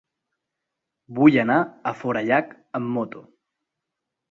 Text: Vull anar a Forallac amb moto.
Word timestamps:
Vull 1.19 1.37
anar 1.43 1.59
a 1.91 1.95
Forallac 2.01 2.57
amb 2.83 2.93
moto. 2.99 3.25